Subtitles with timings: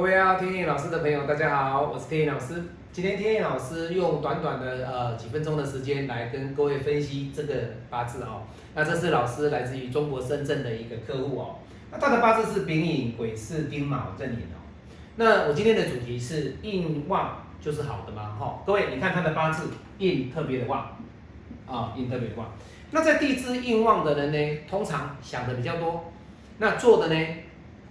[0.00, 2.54] 各位啊，天意老师的朋友，大家好，我是天意老师。
[2.90, 7.54] 今天天意老师用短短的呃几分钟的时间来跟各位分析这个
[7.90, 8.44] 八字哦。
[8.74, 11.56] 那这是老师来自于中国深圳的一个客户哦。
[11.92, 14.64] 那他的八字是丙寅、癸巳、丁卯、壬寅哦。
[15.16, 18.62] 那我今天的主题是印旺就是好的嘛哈。
[18.64, 20.96] 各位你看他的八字印特别的旺
[21.66, 22.50] 啊，印特别旺。
[22.92, 26.10] 那在地支印旺的人呢，通常想的比较多，
[26.56, 27.26] 那做的呢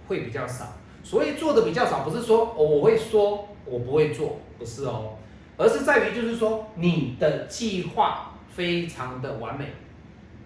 [0.08, 0.72] 会比较少。
[1.02, 5.16] 所以做的比较少，不是说我会说我不会做，不是哦，
[5.56, 9.66] 而是在于就是说你的计划非常的完美，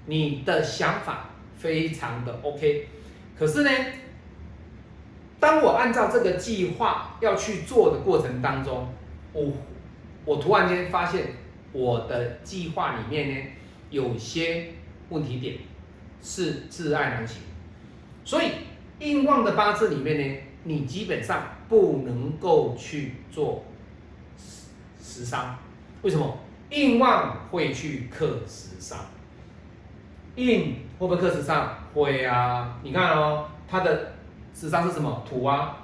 [0.06, 2.88] 你的想法非常的 OK，
[3.38, 3.70] 可是呢，
[5.40, 8.88] 当我按照这个计划要去做的过程当中，
[9.32, 9.52] 我
[10.24, 11.26] 我突然间发现
[11.72, 13.50] 我的计划里面呢
[13.90, 14.68] 有些
[15.10, 15.56] 问题点
[16.22, 17.42] 是挚爱难行，
[18.24, 18.46] 所以。
[19.00, 23.64] 印旺的八字里面呢，你基本上不能够去做
[24.38, 24.70] 食
[25.00, 25.56] 食伤，
[26.02, 26.38] 为什么？
[26.70, 28.98] 印旺会去克食伤，
[30.36, 31.76] 印会不会克食伤？
[31.92, 32.78] 会啊！
[32.82, 34.12] 你看哦，它的
[34.52, 35.22] 食伤是什么？
[35.28, 35.78] 土啊。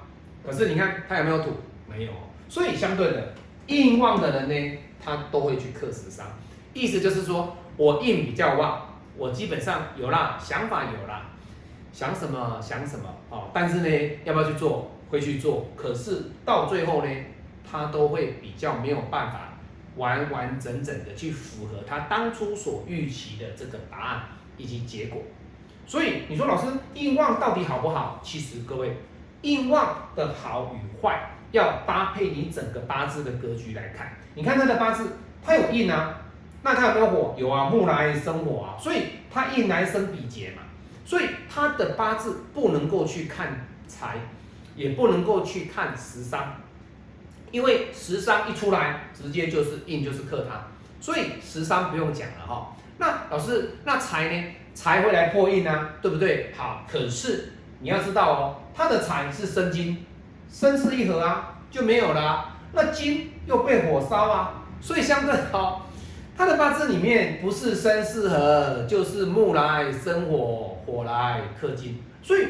[0.45, 1.51] 可是你看它有没有土？
[1.89, 2.13] 没有。
[2.49, 3.35] 所以相对的，
[3.67, 6.27] 印旺的人呢，他都会去克食伤。
[6.73, 8.87] 意思就是说我印比较旺，
[9.17, 11.27] 我基本上有啦，想法有啦。
[11.93, 14.91] 想什么想什么哦，但是呢，要不要去做？
[15.11, 17.11] 会去做，可是到最后呢，
[17.69, 19.55] 他都会比较没有办法
[19.97, 24.23] 完完整整的去符合他当初所预期的这个答案
[24.57, 25.21] 以及结果。
[25.85, 28.21] 所以你说老师硬旺到底好不好？
[28.23, 28.97] 其实各位，
[29.43, 34.13] 硬旺的好与坏要搭配你整个八字的格局来看。
[34.37, 36.21] 你看他的八字，他有印啊，
[36.63, 37.35] 那他有没有火？
[37.37, 40.63] 有啊，木来生火啊，所以他印来生比劫嘛。
[41.11, 44.19] 所以他的八字不能够去看财，
[44.77, 46.55] 也不能够去看食伤，
[47.51, 50.69] 因为食伤一出来，直接就是印就是克他，
[51.01, 52.77] 所以食伤不用讲了哈。
[52.99, 54.55] 那老师，那财呢？
[54.73, 56.55] 财会来破印啊，对不对？
[56.57, 60.07] 好，可是你要知道哦，他的财是生金，
[60.49, 62.57] 生是一合啊，就没有了。
[62.73, 65.90] 那金又被火烧啊，所以相对好。
[66.41, 72.47] 他的八字里面不是生四合，就是木来生火，火来克金，所以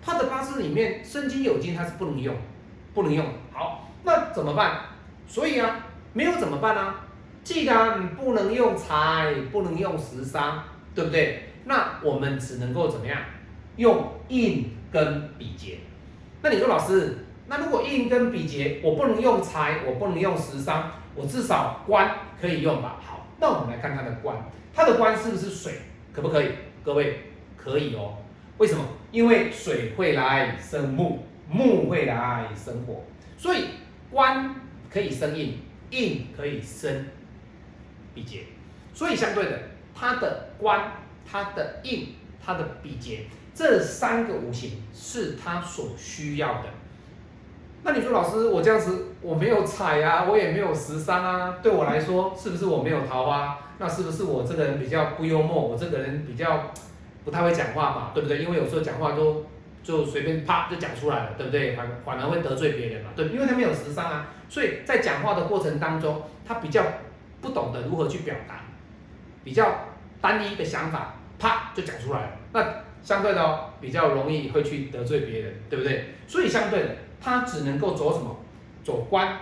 [0.00, 2.34] 他的八字里面生金有金，他是不能用，
[2.94, 3.22] 不能用。
[3.52, 4.80] 好，那怎么办？
[5.26, 5.76] 所以啊，
[6.14, 6.94] 没有怎么办呢？
[7.42, 11.50] 既然不能用财，不能用食伤，对不对？
[11.64, 13.18] 那我们只能够怎么样？
[13.76, 15.80] 用印跟比劫。
[16.40, 22.10] 那你说老师，那如果印跟比劫，我不能用财，我不能用食伤，我至少官
[22.40, 22.96] 可以用吧？
[23.04, 23.20] 好。
[23.44, 24.34] 那我们来看它的官，
[24.72, 25.74] 它的官是不是水？
[26.14, 26.48] 可不可以？
[26.82, 27.24] 各位
[27.58, 28.16] 可以哦。
[28.56, 28.82] 为什么？
[29.12, 33.04] 因为水会来生木，木会来生火，
[33.36, 33.66] 所以
[34.10, 34.54] 官
[34.90, 35.58] 可以生印，
[35.90, 37.04] 印可以生
[38.14, 38.44] 比劫。
[38.94, 39.60] 所以相对的，
[39.94, 40.92] 它的官、
[41.30, 46.70] 它的印、它的比劫这三个五行是它所需要的。
[47.86, 53.58] 那你说老师，我这样子我没有财啊， 我也没有十三啊，对我来说是不是我没有桃花？
[53.78, 55.60] 那是不是我这个人比较不幽默？
[55.60, 56.72] 我这个人比较
[57.26, 58.38] 不太会讲话嘛，对不对？
[58.38, 59.44] 因为有时候讲话都
[59.82, 61.76] 就随便啪就讲出来了，对不对？
[61.76, 66.82] 反反而会得罪别人嘛，对，因为他没有十三啊，所以在讲话的过程当中，他比较
[67.42, 68.60] 不懂得如何去表达，
[69.44, 69.68] 比较
[70.22, 72.64] 单一的想法啪就讲出来了，那
[73.04, 76.06] 相对的哦，比较容易会去得罪别人，对不对？
[76.26, 76.96] 所以相对的。
[77.20, 78.36] 他只能够走什么？
[78.82, 79.38] 走官，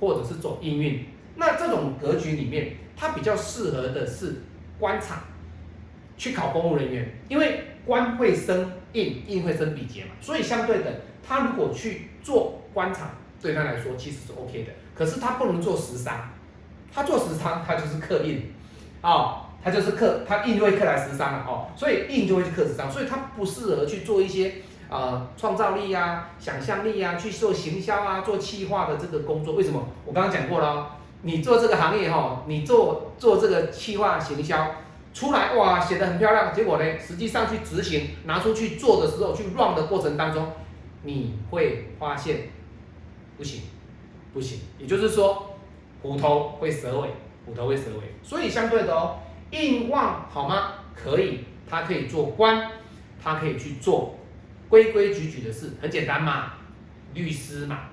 [0.00, 1.04] 或者是走应运。
[1.36, 4.36] 那这种格局里面，他比较适合的是
[4.78, 5.18] 官场，
[6.16, 10.12] 去考公务人员，因为官会生印，印会生比劫嘛。
[10.22, 13.10] 所以相对的，他如果去做官场，
[13.42, 14.72] 对他来说其实是 OK 的。
[14.94, 16.30] 可是他不能做食伤，
[16.90, 18.54] 他做食伤，他就是克印，
[19.02, 24.54] 哦，他就是克，他印就会克来十三了哦，所以印就会去克十三，所以他不适合去做一些。
[24.90, 29.86] 呃，创造力啊，想象力啊，去做行销啊，做企划的这个工作，为什么？
[30.06, 30.86] 我刚刚讲过了，哦
[31.20, 34.76] 你做这个行业哈，你做做这个企划行销
[35.12, 40.52] 出来哇，写的很漂亮，结果呢，实际上去执行拿出去做的时候，去 run 的过程当中，
[41.02, 42.48] 你会发现
[43.36, 43.64] 不行，
[44.32, 45.54] 不行，也就是说，
[46.00, 47.10] 虎头会蛇尾，
[47.44, 49.16] 虎头会蛇尾，所以相对的哦，
[49.50, 50.74] 硬旺好吗？
[50.94, 52.70] 可以，他可以做官，
[53.22, 54.16] 他可以去做。
[54.68, 56.52] 规规矩矩的事很简单嘛，
[57.14, 57.88] 律师嘛，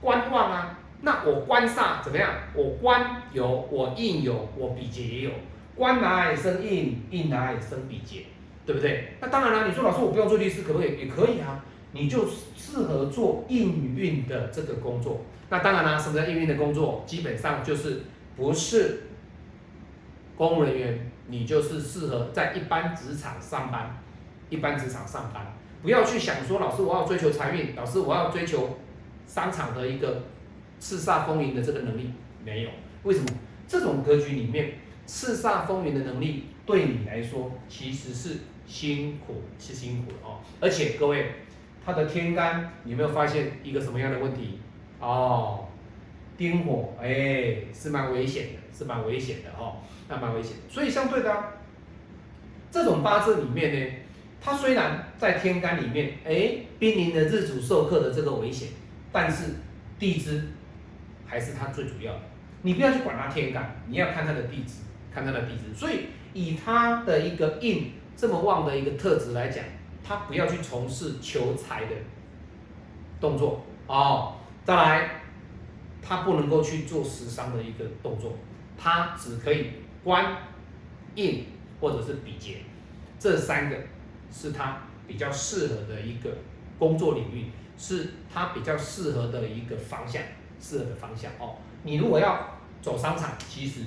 [0.00, 2.30] 官旺啊，那我官煞怎么样？
[2.54, 5.30] 我官有，我印有，我比劫也有，
[5.74, 8.24] 官来生印，印来生比劫，
[8.64, 9.16] 对不对？
[9.20, 11.00] 那当然了，你说老师我不用做律师可不可以？
[11.00, 11.62] 也可以啊，
[11.92, 12.26] 你就
[12.56, 15.20] 适合做应运的这个工作。
[15.50, 17.04] 那当然啦，什么叫应运的工作？
[17.06, 18.04] 基本上就是
[18.36, 19.02] 不是
[20.36, 23.98] 公务人员，你就是适合在一般职场上班。
[24.50, 28.78] 一般职场上班，不要去想说，老师我要追求财运，老师我要追求
[29.26, 30.22] 商场的一个
[30.78, 32.10] 叱咤风云的这个能力，
[32.44, 32.70] 没有。
[33.04, 33.26] 为什么？
[33.66, 34.74] 这种格局里面，
[35.06, 40.38] 叱咤风云的能力对你来说其实是辛苦，是辛苦的哦。
[40.60, 41.32] 而且各位，
[41.84, 44.60] 他的天干你有没有发现一个什么样的问题？
[45.00, 45.66] 哦，
[46.36, 49.76] 丁火，哎，是蛮危险的，是蛮危险的哦，
[50.08, 50.56] 那蛮危险。
[50.68, 51.44] 所以相对的，
[52.70, 53.92] 这种八字里面呢，
[54.40, 58.68] 它虽然在天干里面，哎，濒临的日主受克的这个危险，
[59.12, 59.54] 但是
[59.98, 60.48] 地支
[61.26, 62.20] 还是它最主要的。
[62.62, 64.80] 你不要去管它天干，你要看它的地支，
[65.12, 65.74] 看它的地支。
[65.74, 69.64] 所以以它的一个印这么旺的一个特质来讲，
[70.02, 71.92] 他不要去从事求财的
[73.20, 74.34] 动作哦。
[74.64, 75.10] 再来，
[76.06, 78.36] 他不能够去做食伤的一个动作，
[78.76, 79.70] 他只可以
[80.02, 80.36] 官、
[81.14, 81.46] 印
[81.80, 82.58] 或者是比劫，
[83.18, 83.76] 这三个
[84.30, 86.30] 是他比较适合的一个
[86.78, 87.46] 工作领域，
[87.78, 90.22] 是他比较适合的一个方向，
[90.60, 91.56] 适合的方向哦。
[91.82, 93.80] 你如果要走商场，其实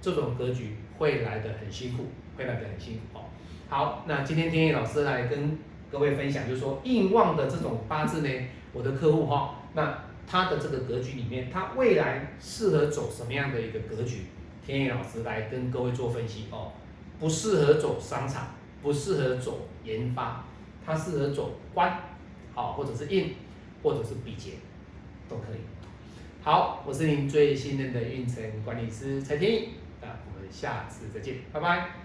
[0.00, 2.06] 这种格局会来得很辛苦，
[2.36, 3.24] 会来得很辛苦哦。
[3.68, 5.58] 好，那今天天意老师来跟
[5.90, 8.28] 各位分享，就是说印旺的这种八字呢，
[8.72, 14.26] 我的客户哈，那他的这个格局里面，他未来适合走什么样的一个格局？
[14.64, 16.72] 天意老师来跟各位做分析哦。
[17.18, 18.48] 不适合走商场，
[18.82, 20.44] 不适合走研发，
[20.84, 22.00] 他适合走官，
[22.52, 23.34] 好，或者是印，
[23.82, 24.52] 或者是比劫，
[25.28, 25.58] 都可以。
[26.42, 29.68] 好，我是您最信任的运程管理师蔡天意，
[30.00, 32.01] 那我们下次再见，拜拜。